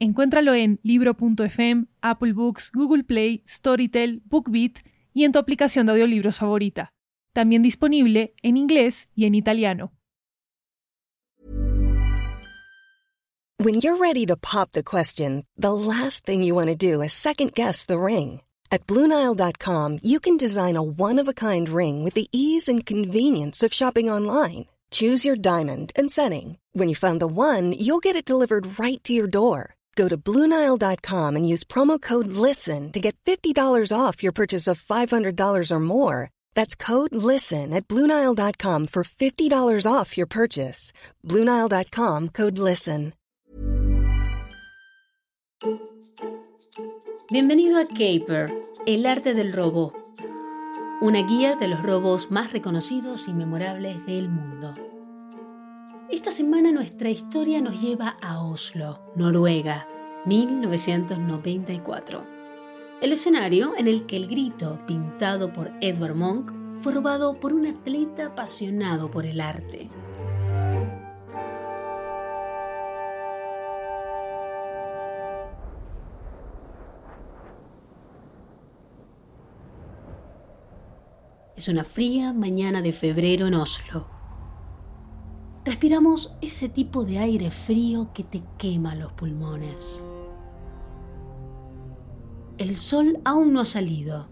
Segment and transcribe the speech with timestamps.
[0.00, 4.78] Encuéntralo en libro.fm, Apple Books, Google Play, Storytel, BookBeat
[5.12, 6.92] y en tu aplicación de audiolibros favorita.
[7.32, 9.92] También disponible en inglés y en italiano.
[13.60, 17.12] When you're ready to pop the question, the last thing you want to do is
[17.12, 18.40] second guess the ring.
[18.70, 22.86] At Bluenile.com, you can design a one of a kind ring with the ease and
[22.86, 24.66] convenience of shopping online.
[24.92, 26.58] Choose your diamond and setting.
[26.72, 29.74] When you find the one, you'll get it delivered right to your door.
[29.98, 34.80] Go to Bluenile.com and use promo code LISTEN to get $50 off your purchase of
[34.80, 36.30] $500 or more.
[36.54, 40.92] That's code LISTEN at Bluenile.com for $50 off your purchase.
[41.26, 43.14] Bluenile.com code LISTEN.
[47.30, 48.50] Bienvenido a Caper,
[48.86, 49.92] el arte del robo.
[51.02, 54.74] Una guía de los robos más reconocidos y memorables del mundo.
[56.10, 59.86] Esta semana nuestra historia nos lleva a Oslo, Noruega,
[60.24, 62.24] 1994.
[63.02, 66.50] El escenario en el que el grito, pintado por Edvard Munch,
[66.80, 69.90] fue robado por un atleta apasionado por el arte.
[81.54, 84.17] Es una fría mañana de febrero en Oslo
[85.68, 90.02] respiramos ese tipo de aire frío que te quema los pulmones.
[92.56, 94.28] El sol aún no ha salido.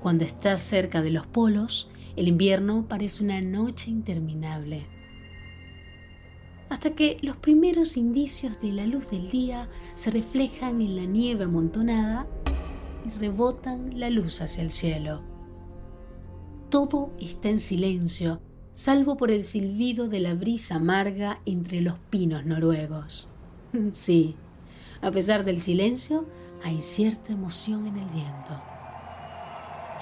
[0.00, 4.84] Cuando estás cerca de los polos, el invierno parece una noche interminable.
[6.68, 11.44] Hasta que los primeros indicios de la luz del día se reflejan en la nieve
[11.44, 12.26] amontonada
[13.06, 15.22] y rebotan la luz hacia el cielo.
[16.70, 18.40] Todo está en silencio
[18.74, 23.28] salvo por el silbido de la brisa amarga entre los pinos noruegos.
[23.92, 24.36] Sí,
[25.00, 26.24] a pesar del silencio,
[26.62, 28.60] hay cierta emoción en el viento.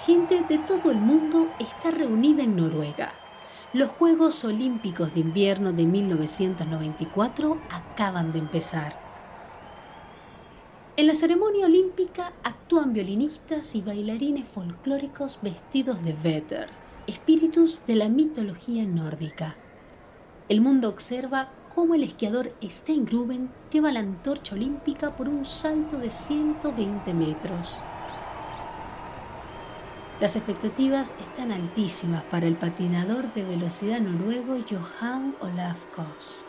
[0.05, 3.15] Gente de todo el mundo está reunida en Noruega.
[3.73, 8.99] Los Juegos Olímpicos de Invierno de 1994 acaban de empezar.
[10.97, 16.69] En la ceremonia olímpica actúan violinistas y bailarines folclóricos vestidos de Vetter
[17.07, 19.57] espíritus de la mitología nórdica.
[20.49, 26.11] El mundo observa cómo el esquiador Steingruben lleva la antorcha olímpica por un salto de
[26.11, 27.77] 120 metros.
[30.21, 36.45] Las expectativas están altísimas para el patinador de velocidad noruego Johan Olaf Kos.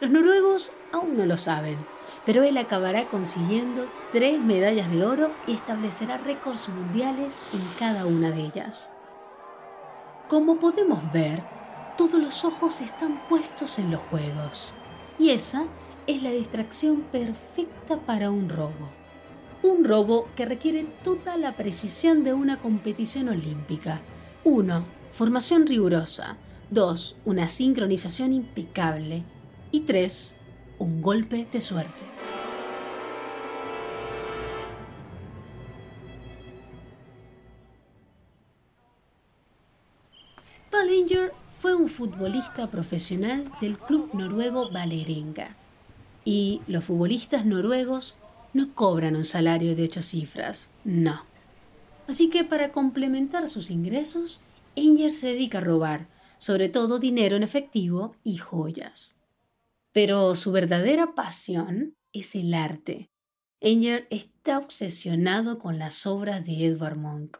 [0.00, 1.78] Los noruegos aún no lo saben,
[2.24, 8.30] pero él acabará consiguiendo tres medallas de oro y establecerá récords mundiales en cada una
[8.30, 8.92] de ellas.
[10.28, 11.42] Como podemos ver,
[11.96, 14.74] todos los ojos están puestos en los juegos.
[15.18, 15.64] Y esa
[16.06, 18.90] es la distracción perfecta para un robo.
[19.62, 24.02] Un robo que requiere toda la precisión de una competición olímpica.
[24.44, 24.84] 1.
[25.12, 26.36] Formación rigurosa.
[26.72, 27.16] 2.
[27.24, 29.24] Una sincronización impecable.
[29.70, 30.36] Y 3.
[30.78, 32.07] Un golpe de suerte.
[40.88, 45.54] Ballinger fue un futbolista profesional del club noruego Valerenga.
[46.24, 48.14] Y los futbolistas noruegos
[48.54, 51.26] no cobran un salario de ocho cifras, no.
[52.06, 54.40] Así que para complementar sus ingresos,
[54.76, 59.14] Enger se dedica a robar, sobre todo dinero en efectivo y joyas.
[59.92, 63.10] Pero su verdadera pasión es el arte.
[63.60, 67.36] Enger está obsesionado con las obras de Edvard Munch.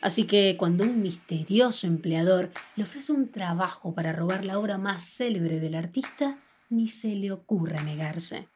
[0.00, 5.02] Así que cuando un misterioso empleador le ofrece un trabajo para robar la obra más
[5.04, 6.38] célebre del artista,
[6.70, 8.48] ni se le ocurra negarse.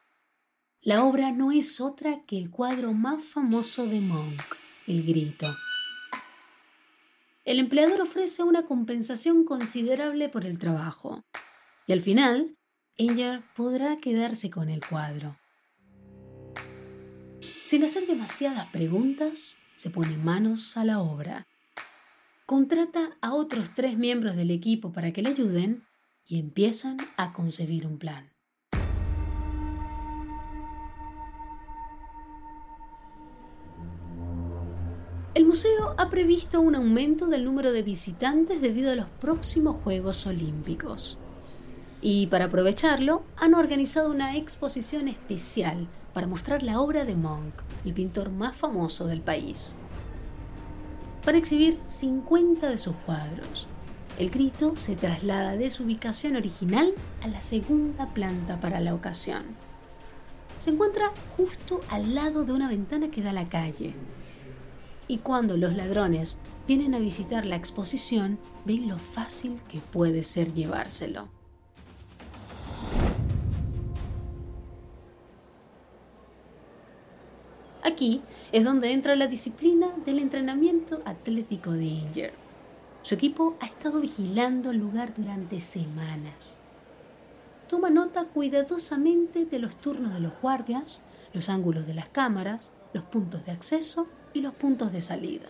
[0.81, 4.41] La obra no es otra que el cuadro más famoso de Monk,
[4.87, 5.53] El Grito.
[7.45, 11.23] El empleador ofrece una compensación considerable por el trabajo,
[11.87, 12.57] y al final,
[12.95, 15.37] ella podrá quedarse con el cuadro.
[17.65, 21.47] Sin hacer demasiadas preguntas, se pone manos a la obra.
[22.45, 25.83] Contrata a otros tres miembros del equipo para que le ayuden
[26.27, 28.33] y empiezan a concebir un plan.
[35.33, 40.27] El museo ha previsto un aumento del número de visitantes debido a los próximos Juegos
[40.27, 41.17] Olímpicos.
[42.01, 47.53] Y para aprovecharlo, han organizado una exposición especial para mostrar la obra de Monk,
[47.85, 49.75] el pintor más famoso del país.
[51.25, 53.67] Para exhibir 50 de sus cuadros,
[54.19, 56.93] el grito se traslada de su ubicación original
[57.23, 59.43] a la segunda planta para la ocasión.
[60.59, 63.95] Se encuentra justo al lado de una ventana que da a la calle.
[65.07, 66.37] Y cuando los ladrones
[66.67, 71.27] vienen a visitar la exposición, ven lo fácil que puede ser llevárselo.
[77.83, 78.21] Aquí
[78.53, 82.33] es donde entra la disciplina del entrenamiento atlético de Inger.
[83.01, 86.57] Su equipo ha estado vigilando el lugar durante semanas.
[87.67, 91.01] Toma nota cuidadosamente de los turnos de los guardias,
[91.33, 95.49] los ángulos de las cámaras, los puntos de acceso y los puntos de salida.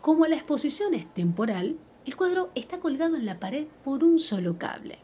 [0.00, 1.76] Como la exposición es temporal,
[2.06, 5.00] el cuadro está colgado en la pared por un solo cable.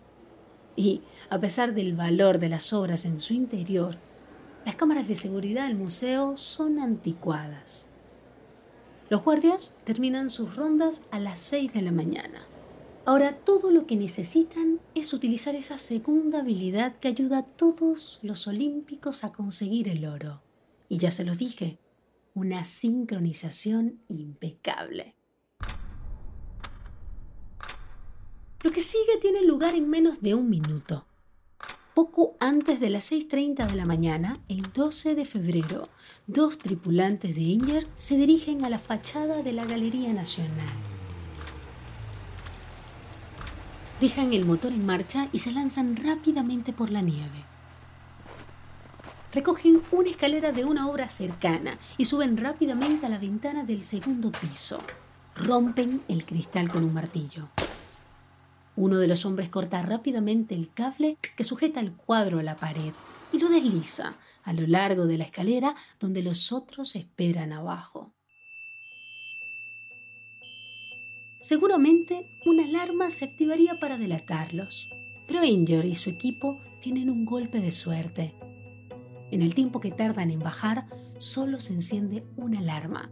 [0.77, 3.99] Y, a pesar del valor de las obras en su interior,
[4.67, 7.87] las cámaras de seguridad del museo son anticuadas.
[9.09, 12.45] Los guardias terminan sus rondas a las 6 de la mañana.
[13.05, 18.49] Ahora todo lo que necesitan es utilizar esa segunda habilidad que ayuda a todos los
[18.49, 20.43] olímpicos a conseguir el oro.
[20.89, 21.79] Y ya se los dije,
[22.35, 25.15] una sincronización impecable.
[28.65, 31.07] Lo que sigue tiene lugar en menos de un minuto.
[31.97, 35.89] Poco antes de las 6.30 de la mañana, el 12 de febrero,
[36.27, 40.67] dos tripulantes de Inger se dirigen a la fachada de la Galería Nacional.
[43.99, 47.47] Dejan el motor en marcha y se lanzan rápidamente por la nieve.
[49.33, 54.31] Recogen una escalera de una obra cercana y suben rápidamente a la ventana del segundo
[54.33, 54.77] piso.
[55.35, 57.49] Rompen el cristal con un martillo.
[58.77, 62.93] Uno de los hombres corta rápidamente el cable que sujeta el cuadro a la pared
[63.33, 68.13] y lo desliza a lo largo de la escalera donde los otros esperan abajo.
[71.41, 74.91] Seguramente una alarma se activaría para delatarlos,
[75.27, 78.35] pero Inger y su equipo tienen un golpe de suerte.
[79.31, 80.87] En el tiempo que tardan en bajar,
[81.19, 83.11] solo se enciende una alarma.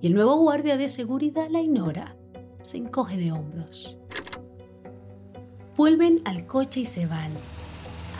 [0.00, 2.16] Y el nuevo guardia de seguridad la ignora.
[2.62, 3.98] Se encoge de hombros.
[5.80, 7.32] Vuelven al coche y se van,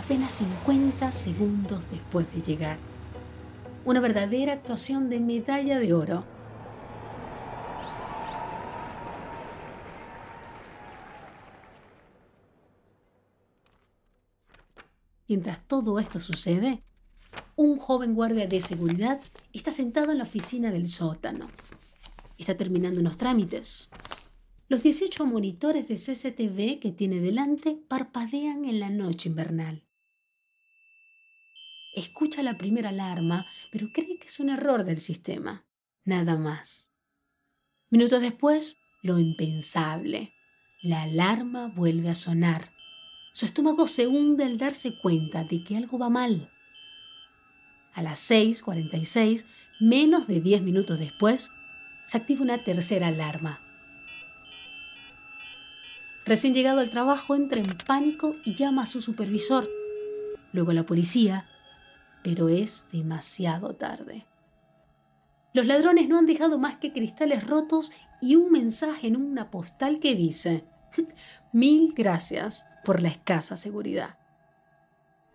[0.02, 2.78] apenas 50 segundos después de llegar.
[3.84, 6.24] Una verdadera actuación de medalla de oro.
[15.28, 16.82] Mientras todo esto sucede,
[17.56, 19.20] un joven guardia de seguridad
[19.52, 21.48] está sentado en la oficina del sótano.
[22.38, 23.90] Está terminando unos trámites.
[24.70, 29.82] Los 18 monitores de CCTV que tiene delante parpadean en la noche invernal.
[31.92, 35.66] Escucha la primera alarma, pero cree que es un error del sistema.
[36.04, 36.92] Nada más.
[37.90, 40.34] Minutos después, lo impensable.
[40.82, 42.70] La alarma vuelve a sonar.
[43.32, 46.48] Su estómago se hunde al darse cuenta de que algo va mal.
[47.92, 49.46] A las 6.46,
[49.80, 51.50] menos de 10 minutos después,
[52.06, 53.66] se activa una tercera alarma.
[56.26, 59.68] Recién llegado al trabajo entra en pánico y llama a su supervisor,
[60.52, 61.48] luego a la policía,
[62.22, 64.26] pero es demasiado tarde.
[65.52, 69.98] Los ladrones no han dejado más que cristales rotos y un mensaje en una postal
[69.98, 70.64] que dice,
[71.52, 74.16] mil gracias por la escasa seguridad.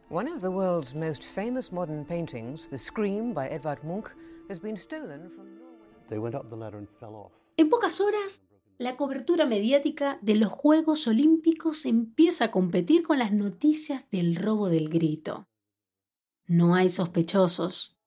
[0.09, 4.09] One of the world's most famous modern paintings, The Scream by Edvard Munch,
[4.49, 5.89] has been stolen from Norway.
[6.07, 7.31] They went up the ladder and fell off.
[7.57, 8.41] En pocas horas,
[8.77, 14.69] la cobertura mediática de los Juegos Olímpicos empieza a competir con las noticias del robo
[14.69, 15.47] del grito.
[16.45, 17.97] No hay sospechosos.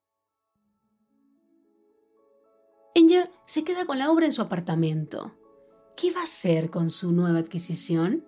[2.95, 5.35] Enger se queda con la obra en su apartamento.
[5.97, 8.25] ¿Qué va a hacer con su nueva adquisición?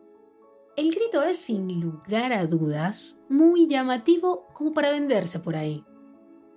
[0.77, 5.85] El grito es, sin lugar a dudas, muy llamativo como para venderse por ahí.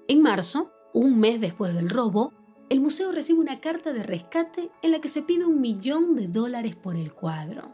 [0.07, 2.33] En marzo, un mes después del robo,
[2.73, 6.27] el museo recibe una carta de rescate en la que se pide un millón de
[6.27, 7.71] dólares por el cuadro.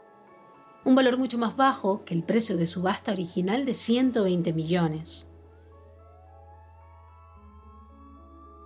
[0.84, 5.26] Un valor mucho más bajo que el precio de subasta original de 120 millones.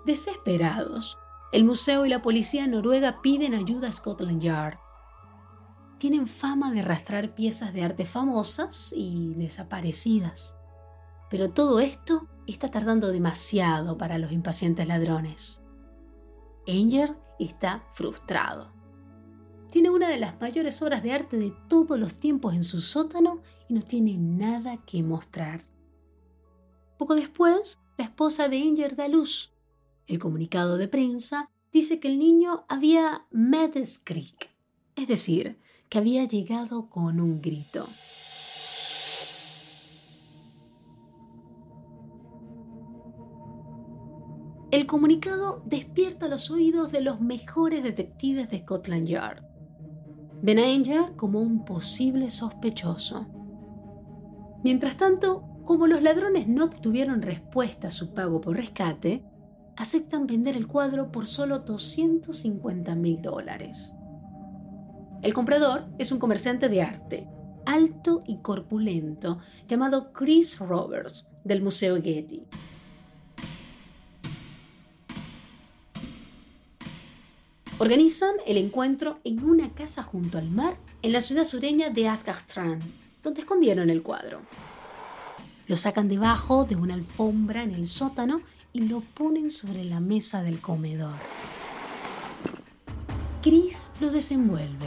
[0.07, 1.17] Desesperados,
[1.53, 4.79] el museo y la policía noruega piden ayuda a Scotland Yard.
[5.99, 10.57] Tienen fama de arrastrar piezas de arte famosas y desaparecidas.
[11.31, 15.61] Pero todo esto está tardando demasiado para los impacientes ladrones.
[16.67, 18.73] Anger está frustrado.
[19.71, 23.43] Tiene una de las mayores obras de arte de todos los tiempos en su sótano
[23.69, 25.63] y no tiene nada que mostrar.
[26.97, 29.53] Poco después, la esposa de Anger da luz.
[30.07, 33.27] El comunicado de prensa dice que el niño había
[34.05, 34.51] Creek,
[34.95, 37.89] es decir, que había llegado con un grito.
[44.75, 49.45] El comunicado despierta los oídos de los mejores detectives de Scotland Yard.
[50.43, 53.25] Ven a Anger como un posible sospechoso.
[54.65, 59.25] Mientras tanto, como los ladrones no obtuvieron respuesta a su pago por rescate,
[59.77, 63.95] aceptan vender el cuadro por solo 250 mil dólares.
[65.23, 67.29] El comprador es un comerciante de arte,
[67.65, 69.39] alto y corpulento,
[69.69, 72.49] llamado Chris Roberts, del Museo Getty.
[77.79, 82.81] Organizan el encuentro en una casa junto al mar en la ciudad sureña de Asgardstrand,
[83.25, 84.43] donde escondieron el cuadro.
[85.67, 90.45] Lo sacan debajo de una alfombra en el sótano y lo ponen sobre la mesa
[90.45, 91.17] del comedor.
[93.43, 94.87] Chris lo desenvuelve.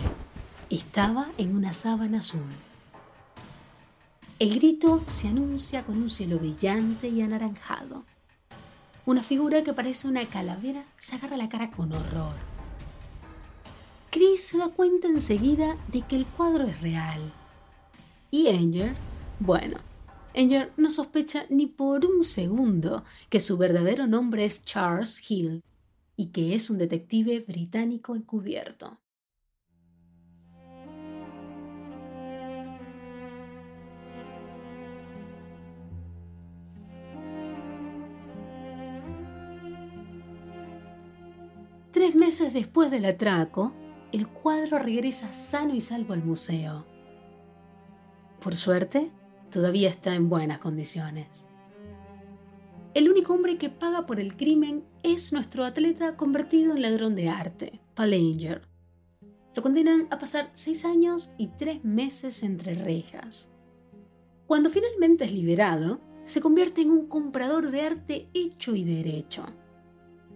[0.70, 2.48] Estaba en una sábana azul.
[4.40, 8.06] El grito se anuncia con un cielo brillante y anaranjado.
[9.06, 12.57] Una figura que parece una calavera se agarra la cara con horror.
[14.10, 17.34] Chris se da cuenta enseguida de que el cuadro es real.
[18.32, 18.96] ¿Y Anger?
[19.40, 19.78] Bueno,
[20.36, 25.64] Anger no sospecha ni por un segundo que su verdadero nombre es Charles Hill
[26.16, 28.98] y que es un detective británico encubierto.
[41.92, 43.74] Tres meses después del atraco,
[44.12, 46.86] el cuadro regresa sano y salvo al museo.
[48.42, 49.12] Por suerte,
[49.52, 51.48] todavía está en buenas condiciones.
[52.94, 57.30] El único hombre que paga por el crimen es nuestro atleta convertido en ladrón de
[57.30, 58.68] arte, Palanger.
[59.54, 63.50] Lo condenan a pasar seis años y tres meses entre rejas.
[64.46, 69.46] Cuando finalmente es liberado, se convierte en un comprador de arte hecho y derecho.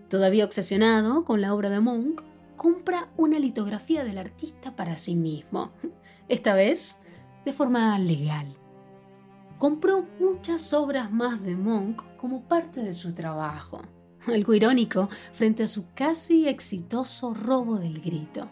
[0.09, 2.21] Todavía obsesionado con la obra de Monk,
[2.61, 5.71] compra una litografía del artista para sí mismo,
[6.27, 6.99] esta vez
[7.43, 8.55] de forma legal
[9.57, 13.81] compró muchas obras más de Monk como parte de su trabajo.
[14.27, 18.47] Algo irónico frente a su casi exitoso robo del grito.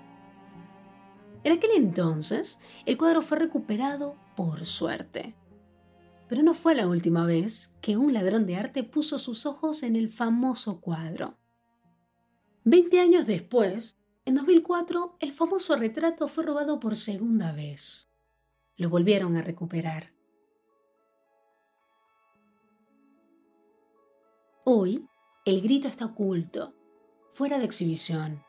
[1.43, 5.35] En aquel entonces, el cuadro fue recuperado por suerte.
[6.27, 9.95] Pero no fue la última vez que un ladrón de arte puso sus ojos en
[9.95, 11.37] el famoso cuadro.
[12.63, 13.98] Veinte años después,
[14.29, 18.11] en 2004, el famoso retrato fue robado por segunda vez.
[18.77, 20.13] Lo volvieron a recuperar.
[24.65, 25.07] Hoy,
[25.45, 26.75] el grito está oculto,
[27.31, 28.43] fuera de exhibición.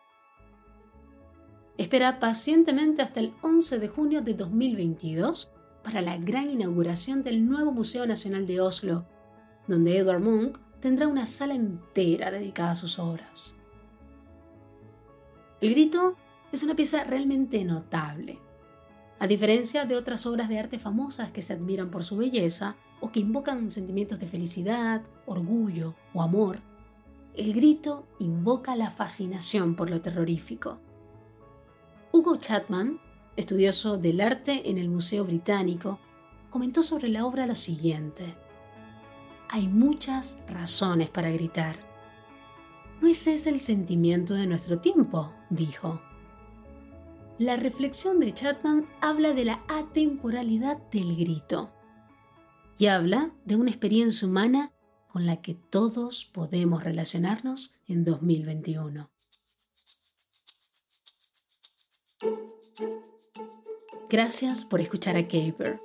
[1.78, 5.50] Espera pacientemente hasta el 11 de junio de 2022
[5.82, 9.06] para la gran inauguración del nuevo Museo Nacional de Oslo,
[9.66, 13.54] donde Edward Munch tendrá una sala entera dedicada a sus obras.
[15.60, 16.16] El grito
[16.52, 18.38] es una pieza realmente notable.
[19.18, 23.10] A diferencia de otras obras de arte famosas que se admiran por su belleza, o
[23.10, 26.58] que invocan sentimientos de felicidad, orgullo o amor,
[27.34, 30.78] el grito invoca la fascinación por lo terrorífico.
[32.12, 33.00] Hugo Chapman,
[33.36, 35.98] estudioso del arte en el Museo Británico,
[36.50, 38.34] comentó sobre la obra lo siguiente.
[39.48, 41.89] Hay muchas razones para gritar.
[43.00, 45.32] ¿No ese es el sentimiento de nuestro tiempo?
[45.48, 46.00] dijo.
[47.38, 51.70] La reflexión de Chapman habla de la atemporalidad del grito
[52.76, 54.72] y habla de una experiencia humana
[55.08, 59.10] con la que todos podemos relacionarnos en 2021.
[64.10, 65.80] Gracias por escuchar a Caper.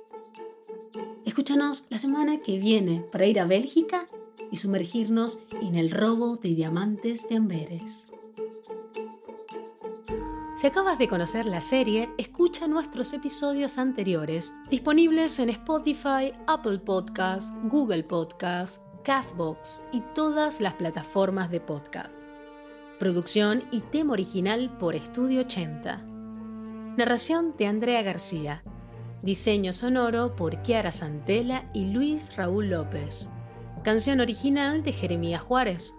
[1.24, 4.06] Escúchanos la semana que viene para ir a Bélgica
[4.50, 8.06] y sumergirnos en el robo de diamantes de Amberes.
[10.56, 17.52] Si acabas de conocer la serie, escucha nuestros episodios anteriores, disponibles en Spotify, Apple Podcasts,
[17.64, 22.30] Google Podcasts, Castbox y todas las plataformas de podcast.
[22.98, 26.02] Producción y tema original por Estudio 80.
[26.96, 28.62] Narración de Andrea García.
[29.22, 33.28] Diseño sonoro por Kiara Santela y Luis Raúl López.
[33.86, 35.94] Canción original de Jeremías Juárez.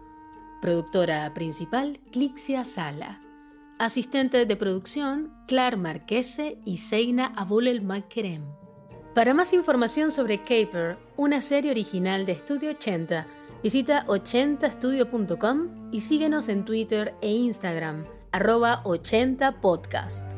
[0.62, 3.22] Productora principal, Clixia Sala.
[3.80, 8.44] Asistente de producción, Clar Marquese y Seina Abulel Makerem.
[9.16, 13.26] Para más información sobre Caper, una serie original de Estudio 80,
[13.64, 18.04] visita 80estudio.com y síguenos en Twitter e Instagram,
[18.34, 20.30] arroba 80podcast.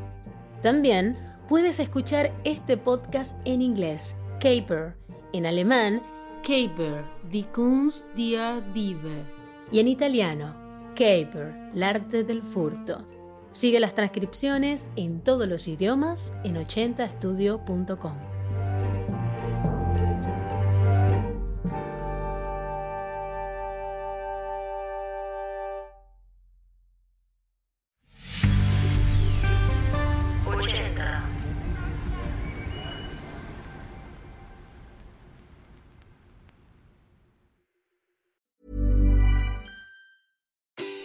[0.62, 4.94] También puedes escuchar este podcast en inglés, Caper,
[5.32, 6.00] en alemán,
[6.42, 9.24] Caper, die Kunst der Diebe,
[9.70, 10.54] y en italiano,
[10.94, 13.04] Caper, el arte del furto.
[13.50, 18.29] Sigue las transcripciones en todos los idiomas en 80estudio.com.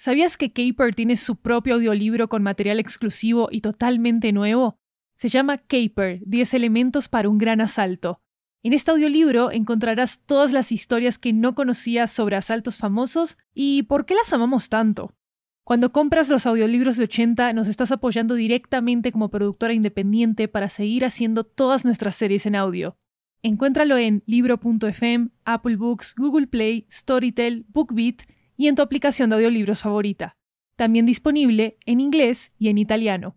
[0.00, 4.78] ¿Sabías que Caper tiene su propio audiolibro con material exclusivo y totalmente nuevo?
[5.14, 8.22] Se llama Caper, 10 elementos para un gran asalto.
[8.62, 14.06] En este audiolibro encontrarás todas las historias que no conocías sobre asaltos famosos y por
[14.06, 15.12] qué las amamos tanto.
[15.64, 21.04] Cuando compras los audiolibros de 80 nos estás apoyando directamente como productora independiente para seguir
[21.04, 22.96] haciendo todas nuestras series en audio.
[23.42, 28.22] Encuéntralo en libro.fm, Apple Books, Google Play, Storytel, BookBeat
[28.60, 30.36] y en tu aplicación de audiolibros favorita.
[30.76, 33.34] También disponible en inglés y en italiano.